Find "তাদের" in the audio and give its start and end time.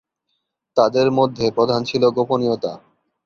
0.77-1.07